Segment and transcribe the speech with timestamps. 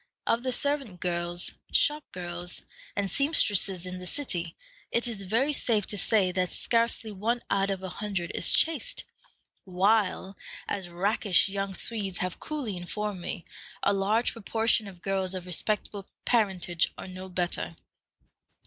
[0.25, 2.63] Of the servant girls, shop girls,
[2.95, 4.55] and seamstresses in the city,
[4.91, 9.03] it is very safe to say that scarcely one out of a hundred is chaste,
[9.63, 10.35] while,
[10.67, 13.45] as rakish young Swedes have coolly informed me,
[13.83, 17.75] a large proportion of girls of respectable parentage are no better.